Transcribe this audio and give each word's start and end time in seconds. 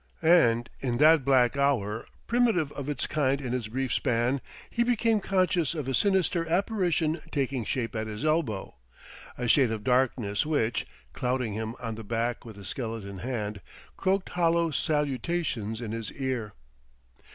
And 0.23 0.67
in 0.79 0.97
that 0.97 1.23
black 1.23 1.55
hour, 1.55 2.07
primitive 2.25 2.71
of 2.71 2.89
its 2.89 3.05
kind 3.05 3.39
in 3.39 3.53
his 3.53 3.67
brief 3.67 3.93
span, 3.93 4.41
he 4.71 4.83
became 4.83 5.19
conscious 5.21 5.75
of 5.75 5.87
a 5.87 5.93
sinister 5.93 6.43
apparition 6.49 7.21
taking 7.29 7.63
shape 7.63 7.95
at 7.95 8.07
his 8.07 8.25
elbow 8.25 8.73
a 9.37 9.47
shade 9.47 9.69
of 9.69 9.83
darkness 9.83 10.43
which, 10.43 10.87
clouting 11.13 11.53
him 11.53 11.75
on 11.79 11.93
the 11.93 12.03
back 12.03 12.43
with 12.43 12.57
a 12.57 12.65
skeleton 12.65 13.19
hand, 13.19 13.61
croaked 13.95 14.29
hollow 14.29 14.71
salutations 14.71 15.81
in 15.81 15.91
his 15.91 16.11
ear. 16.13 16.55